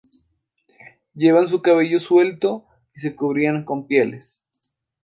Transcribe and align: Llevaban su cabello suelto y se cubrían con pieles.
Llevaban 1.13 1.47
su 1.47 1.61
cabello 1.61 1.99
suelto 1.99 2.65
y 2.95 3.01
se 3.01 3.15
cubrían 3.15 3.63
con 3.65 3.85
pieles. 3.85 4.43